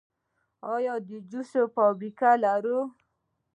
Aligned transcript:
آیا 0.73 0.95
د 1.07 1.09
جوس 1.29 1.51
فابریکې 1.73 2.31
لرو؟ 2.43 2.79